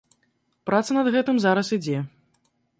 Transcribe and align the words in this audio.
Праца 0.69 0.97
над 0.99 1.11
гэтым 1.17 1.35
зараз 1.45 1.73
ідзе. 1.81 2.03